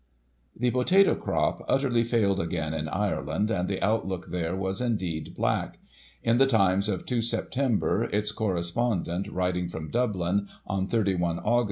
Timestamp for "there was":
4.31-4.81